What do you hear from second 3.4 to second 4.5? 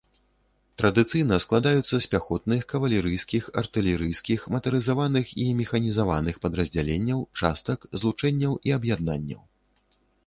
артылерыйскіх,